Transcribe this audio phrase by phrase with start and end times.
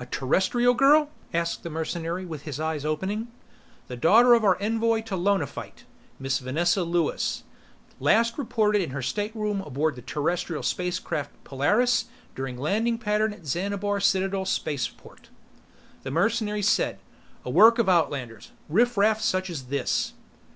[0.00, 3.28] A Terrestrial girl?" asked the mercenary with his eyes opening.
[3.86, 5.84] "The daughter of our envoy to Lonaphite.
[6.18, 7.44] Miss Vanessa Lewis.
[8.00, 14.00] Last reported in her stateroom aboard the Terrestrial Spacecraft Polaris during landing pattern at Xanabar
[14.00, 15.30] Citadel Spaceport."
[16.02, 16.98] The mercenary said,
[17.44, 20.12] "The work of outlanders riffraff such as this!"